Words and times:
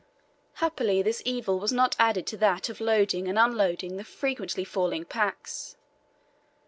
Happily 0.53 1.03
this 1.03 1.21
evil 1.25 1.59
was 1.59 1.71
not 1.71 1.95
added 1.99 2.25
to 2.25 2.37
that 2.37 2.69
of 2.69 2.81
loading 2.81 3.27
and 3.27 3.37
unloading 3.37 3.97
the 3.97 4.03
frequently 4.03 4.63
falling 4.63 5.05
packs. 5.05 5.77